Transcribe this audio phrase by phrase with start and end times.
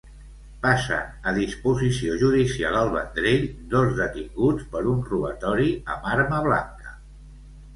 [0.61, 6.99] Passen a disposició judicial al Vendrell dos detinguts per un robatori amb arma blanca.